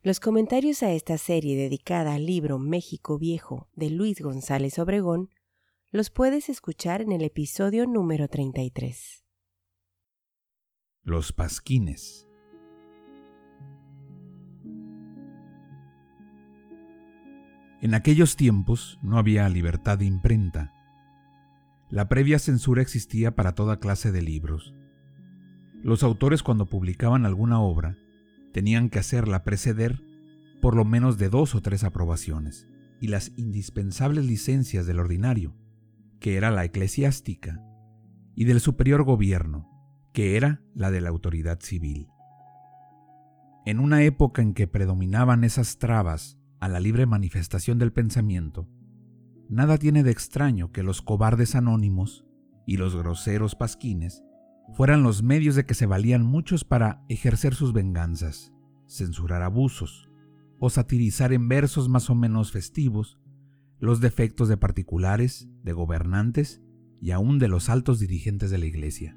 [0.00, 5.30] Los comentarios a esta serie dedicada al libro México Viejo de Luis González Obregón
[5.90, 9.24] los puedes escuchar en el episodio número 33.
[11.02, 12.28] Los Pasquines.
[17.80, 20.72] En aquellos tiempos no había libertad de imprenta.
[21.90, 24.76] La previa censura existía para toda clase de libros.
[25.82, 27.98] Los autores cuando publicaban alguna obra
[28.58, 30.02] tenían que hacerla preceder
[30.60, 32.66] por lo menos de dos o tres aprobaciones,
[33.00, 35.54] y las indispensables licencias del ordinario,
[36.18, 37.62] que era la eclesiástica,
[38.34, 39.70] y del superior gobierno,
[40.12, 42.08] que era la de la autoridad civil.
[43.64, 48.68] En una época en que predominaban esas trabas a la libre manifestación del pensamiento,
[49.48, 52.26] nada tiene de extraño que los cobardes anónimos
[52.66, 54.24] y los groseros pasquines
[54.74, 58.52] fueran los medios de que se valían muchos para ejercer sus venganzas,
[58.86, 60.08] censurar abusos
[60.60, 63.18] o satirizar en versos más o menos festivos
[63.80, 66.62] los defectos de particulares, de gobernantes
[67.00, 69.16] y aún de los altos dirigentes de la Iglesia.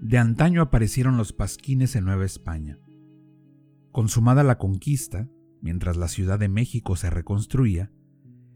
[0.00, 2.78] De antaño aparecieron los pasquines en Nueva España.
[3.90, 5.28] Consumada la conquista,
[5.60, 7.90] mientras la Ciudad de México se reconstruía,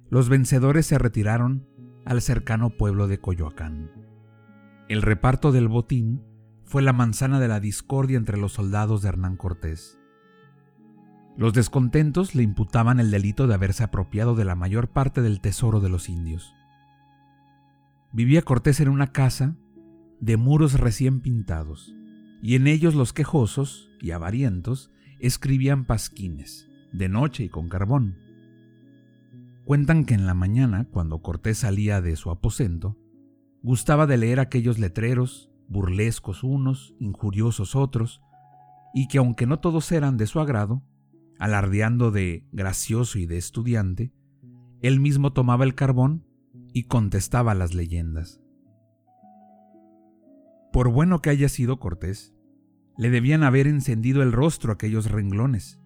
[0.08, 1.66] los vencedores se retiraron
[2.04, 3.90] al cercano pueblo de Coyoacán.
[4.88, 6.22] El reparto del botín
[6.64, 9.98] fue la manzana de la discordia entre los soldados de Hernán Cortés.
[11.36, 15.80] Los descontentos le imputaban el delito de haberse apropiado de la mayor parte del tesoro
[15.80, 16.54] de los indios.
[18.12, 19.56] Vivía Cortés en una casa
[20.20, 21.94] de muros recién pintados,
[22.42, 24.90] y en ellos los quejosos y avarientos
[25.20, 28.18] escribían pasquines, de noche y con carbón.
[29.64, 32.98] Cuentan que en la mañana, cuando Cortés salía de su aposento,
[33.62, 38.22] gustaba de leer aquellos letreros, burlescos unos, injuriosos otros,
[38.92, 40.82] y que aunque no todos eran de su agrado,
[41.38, 44.12] alardeando de gracioso y de estudiante,
[44.80, 46.26] él mismo tomaba el carbón
[46.72, 48.40] y contestaba las leyendas.
[50.72, 52.34] Por bueno que haya sido Cortés,
[52.96, 55.80] le debían haber encendido el rostro aquellos renglones,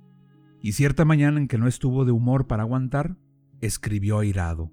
[0.62, 3.16] y cierta mañana en que no estuvo de humor para aguantar,
[3.60, 4.72] escribió airado.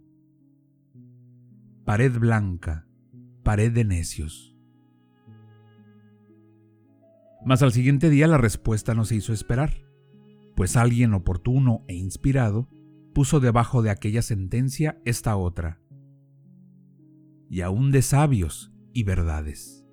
[1.85, 2.87] Pared blanca,
[3.43, 4.55] pared de necios.
[7.45, 9.73] Mas al siguiente día la respuesta no se hizo esperar,
[10.55, 12.69] pues alguien oportuno e inspirado
[13.13, 15.81] puso debajo de aquella sentencia esta otra,
[17.49, 19.85] y aún de sabios y verdades.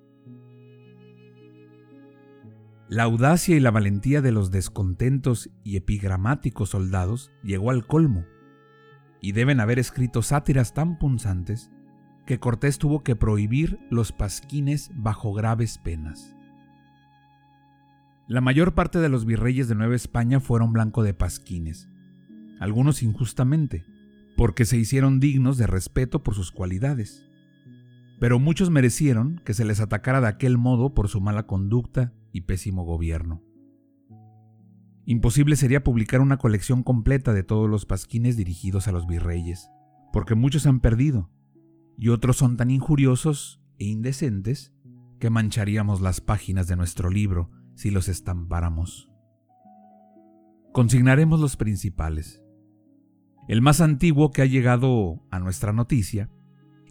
[2.87, 8.25] La audacia y la valentía de los descontentos y epigramáticos soldados llegó al colmo
[9.21, 11.71] y deben haber escrito sátiras tan punzantes
[12.25, 16.35] que Cortés tuvo que prohibir los pasquines bajo graves penas.
[18.27, 21.89] La mayor parte de los virreyes de Nueva España fueron blanco de pasquines,
[22.59, 23.85] algunos injustamente,
[24.37, 27.27] porque se hicieron dignos de respeto por sus cualidades,
[28.19, 32.41] pero muchos merecieron que se les atacara de aquel modo por su mala conducta y
[32.41, 33.41] pésimo gobierno.
[35.05, 39.69] Imposible sería publicar una colección completa de todos los pasquines dirigidos a los virreyes,
[40.13, 41.29] porque muchos han perdido,
[41.97, 44.73] y otros son tan injuriosos e indecentes
[45.19, 49.09] que mancharíamos las páginas de nuestro libro si los estampáramos.
[50.71, 52.43] Consignaremos los principales.
[53.47, 56.29] El más antiguo que ha llegado a nuestra noticia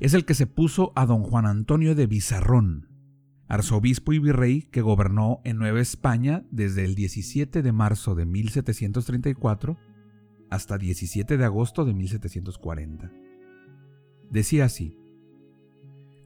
[0.01, 2.90] es el que se puso a don Juan Antonio de Bizarrón,
[3.51, 9.77] arzobispo y virrey que gobernó en Nueva España desde el 17 de marzo de 1734
[10.51, 13.11] hasta 17 de agosto de 1740.
[14.31, 14.97] Decía así,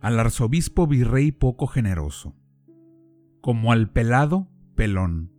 [0.03, 2.37] al arzobispo virrey poco generoso,
[3.41, 5.33] como al pelado pelón,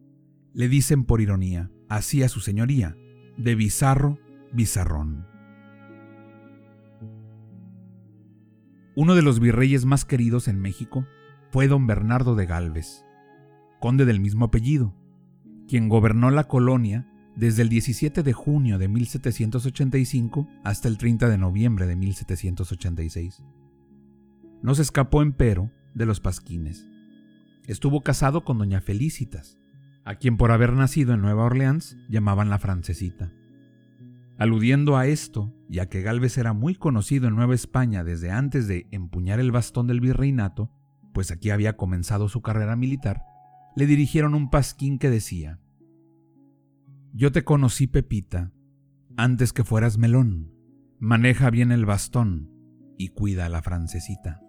[0.54, 2.98] le dicen por ironía, así a su señoría,
[3.38, 4.18] de bizarro,
[4.54, 5.28] bizarrón.
[8.96, 11.06] Uno de los virreyes más queridos en México
[11.56, 13.06] fue don Bernardo de Galvez,
[13.80, 14.94] conde del mismo apellido,
[15.70, 17.08] quien gobernó la colonia
[17.38, 23.42] desde el 17 de junio de 1785 hasta el 30 de noviembre de 1786.
[24.62, 26.86] No se escapó, empero, de los Pasquines.
[27.68, 29.58] Estuvo casado con doña Felicitas,
[30.04, 33.32] a quien por haber nacido en Nueva Orleans llamaban la francesita.
[34.38, 38.88] Aludiendo a esto, ya que Galvez era muy conocido en Nueva España desde antes de
[38.92, 40.70] empuñar el bastón del virreinato,
[41.16, 43.24] pues aquí había comenzado su carrera militar,
[43.78, 45.62] le dirigieron un pasquín que decía,
[47.14, 48.52] Yo te conocí, Pepita,
[49.16, 50.52] antes que fueras melón,
[51.00, 52.52] maneja bien el bastón
[52.98, 54.42] y cuida a la francesita.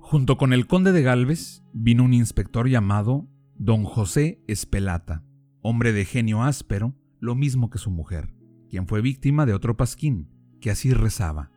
[0.00, 5.24] Junto con el conde de Galvez vino un inspector llamado don José Espelata,
[5.62, 8.34] hombre de genio áspero, lo mismo que su mujer,
[8.68, 10.28] quien fue víctima de otro pasquín,
[10.60, 11.52] que así rezaba.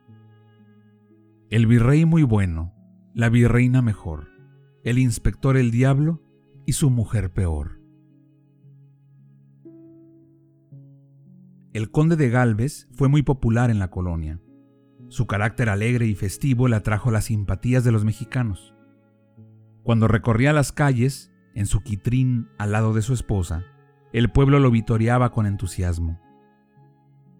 [1.50, 2.72] El virrey muy bueno,
[3.12, 4.28] la virreina mejor,
[4.84, 6.22] el inspector el diablo
[6.64, 7.80] y su mujer peor.
[11.72, 14.40] El conde de Galvez fue muy popular en la colonia.
[15.08, 18.72] Su carácter alegre y festivo le atrajo las simpatías de los mexicanos.
[19.82, 23.64] Cuando recorría las calles, en su quitrín al lado de su esposa,
[24.12, 26.20] el pueblo lo vitoreaba con entusiasmo.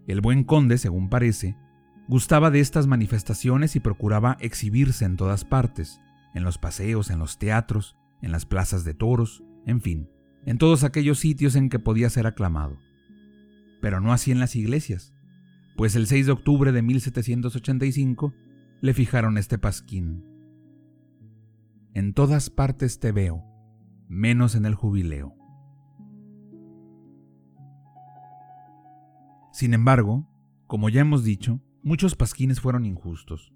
[0.08, 1.56] El buen conde, según parece,
[2.10, 6.00] gustaba de estas manifestaciones y procuraba exhibirse en todas partes,
[6.34, 10.10] en los paseos, en los teatros, en las plazas de toros, en fin,
[10.44, 12.76] en todos aquellos sitios en que podía ser aclamado.
[13.80, 15.14] Pero no así en las iglesias,
[15.76, 18.34] pues el 6 de octubre de 1785
[18.80, 20.24] le fijaron este pasquín.
[21.94, 23.44] En todas partes te veo,
[24.08, 25.36] menos en el jubileo.
[29.52, 30.28] Sin embargo,
[30.66, 33.52] como ya hemos dicho, muchos pasquines fueron injustos.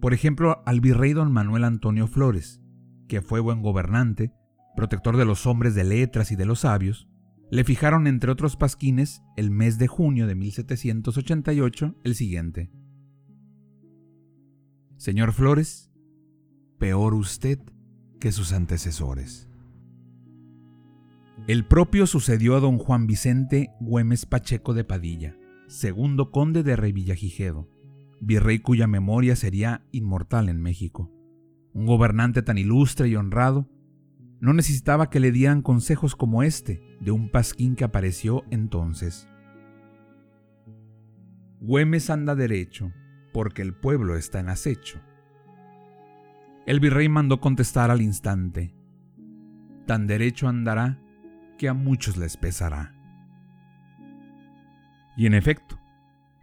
[0.00, 2.60] Por ejemplo, al virrey don Manuel Antonio Flores,
[3.08, 4.32] que fue buen gobernante,
[4.76, 7.08] protector de los hombres de letras y de los sabios,
[7.50, 12.70] le fijaron entre otros pasquines el mes de junio de 1788 el siguiente.
[14.96, 15.90] Señor Flores,
[16.78, 17.58] peor usted
[18.20, 19.48] que sus antecesores.
[21.46, 25.38] El propio sucedió a don Juan Vicente Güemes Pacheco de Padilla,
[25.68, 27.68] segundo conde de Revillagigedo,
[28.20, 31.12] virrey cuya memoria sería inmortal en México.
[31.74, 33.68] Un gobernante tan ilustre y honrado
[34.40, 39.28] no necesitaba que le dieran consejos como este de un pasquín que apareció entonces.
[41.60, 42.92] Güemes anda derecho,
[43.32, 45.00] porque el pueblo está en acecho.
[46.66, 48.74] El virrey mandó contestar al instante,
[49.86, 50.98] tan derecho andará
[51.58, 52.97] que a muchos les pesará.
[55.18, 55.78] Y en efecto,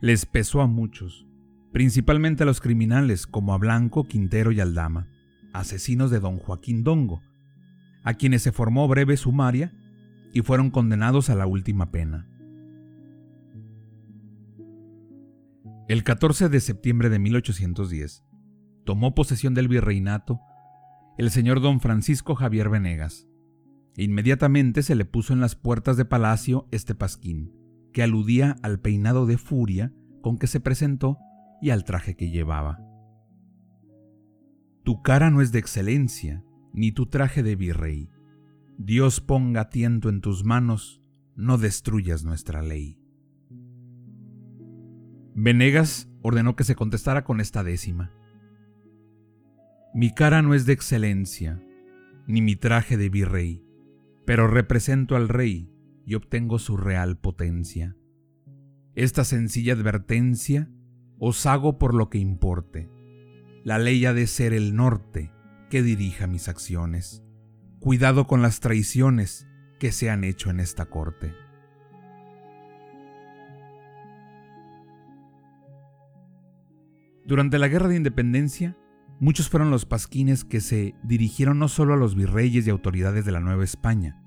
[0.02, 1.26] les pesó a muchos,
[1.72, 5.08] principalmente a los criminales como a Blanco, Quintero y Aldama,
[5.54, 7.24] asesinos de don Joaquín Dongo,
[8.04, 9.74] a quienes se formó breve sumaria
[10.34, 12.28] y fueron condenados a la última pena.
[15.88, 18.26] El 14 de septiembre de 1810,
[18.84, 20.40] tomó posesión del virreinato
[21.18, 23.26] el señor don Francisco Javier Venegas,
[23.98, 27.54] Inmediatamente se le puso en las puertas de palacio este pasquín,
[27.96, 31.18] que aludía al peinado de furia con que se presentó
[31.62, 32.82] y al traje que llevaba.
[34.84, 36.44] Tu cara no es de excelencia,
[36.74, 38.10] ni tu traje de virrey.
[38.78, 41.02] Dios ponga tiento en tus manos,
[41.38, 43.00] no destruyas nuestra ley.
[45.34, 48.12] Venegas ordenó que se contestara con esta décima.
[49.94, 51.64] Mi cara no es de excelencia,
[52.28, 53.66] ni mi traje de virrey
[54.26, 55.70] pero represento al rey
[56.06, 57.96] y obtengo su real potencia.
[58.94, 60.70] Esta sencilla advertencia
[61.18, 62.90] os hago por lo que importe.
[63.64, 65.32] La ley ha de ser el norte
[65.70, 67.24] que dirija mis acciones.
[67.80, 69.48] Cuidado con las traiciones
[69.80, 71.34] que se han hecho en esta corte.
[77.26, 78.78] Durante la Guerra de Independencia,
[79.20, 83.32] Muchos fueron los pasquines que se dirigieron no solo a los virreyes y autoridades de
[83.32, 84.22] la Nueva España,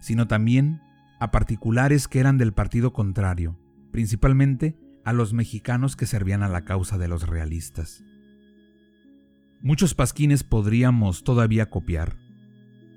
[0.00, 0.82] sino también
[1.24, 3.58] a particulares que eran del partido contrario,
[3.90, 8.04] principalmente a los mexicanos que servían a la causa de los realistas.
[9.62, 12.16] Muchos pasquines podríamos todavía copiar,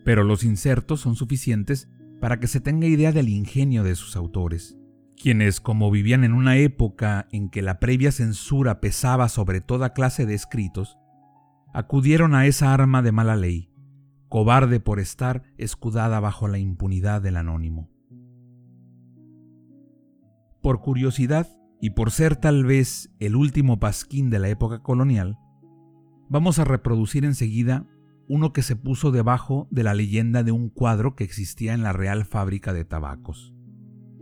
[0.03, 4.77] pero los insertos son suficientes para que se tenga idea del ingenio de sus autores,
[5.15, 10.25] quienes, como vivían en una época en que la previa censura pesaba sobre toda clase
[10.25, 10.97] de escritos,
[11.73, 13.71] acudieron a esa arma de mala ley,
[14.29, 17.89] cobarde por estar escudada bajo la impunidad del anónimo.
[20.61, 21.47] Por curiosidad,
[21.79, 25.37] y por ser tal vez el último pasquín de la época colonial,
[26.29, 27.85] vamos a reproducir enseguida
[28.27, 31.93] uno que se puso debajo de la leyenda de un cuadro que existía en la
[31.93, 33.53] Real Fábrica de Tabacos.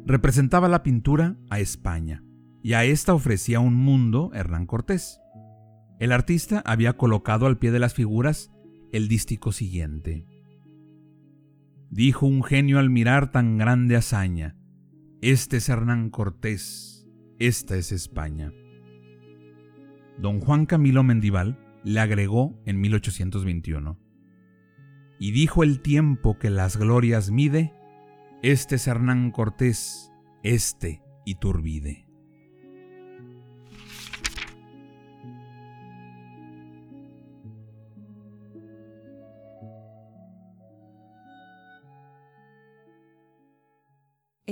[0.06, 2.24] Representaba la pintura a España,
[2.62, 5.20] y a esta ofrecía un mundo Hernán Cortés,
[5.98, 8.52] El artista había colocado al pie de las figuras
[8.92, 10.26] el dístico siguiente.
[11.90, 14.58] Dijo un genio al mirar tan grande hazaña,
[15.22, 17.08] Este es Hernán Cortés,
[17.40, 18.52] esta es España.
[20.20, 23.98] Don Juan Camilo Mendival le agregó en 1821.
[25.18, 27.74] Y dijo el tiempo que las glorias mide,
[28.44, 30.12] Este es Hernán Cortés,
[30.44, 32.05] este Iturbide.